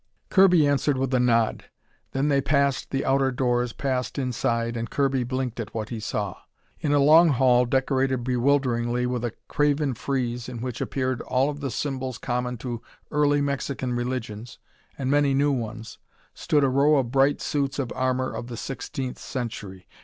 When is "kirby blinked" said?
4.89-5.59